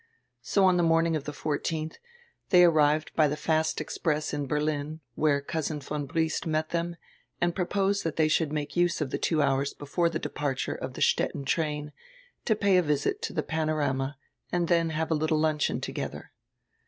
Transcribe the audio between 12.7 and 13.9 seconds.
a visit to die Pano